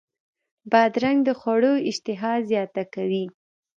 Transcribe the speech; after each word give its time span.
بادرنګ 0.71 1.19
د 1.27 1.29
خوړو 1.39 1.73
اشتها 1.89 2.33
زیاته 2.49 2.83
کوي. 2.93 3.25